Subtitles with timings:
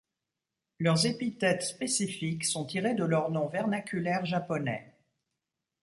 [0.79, 4.95] Leurs épithètes spécifiques sont tirés de leurs noms vernaculaires japonais.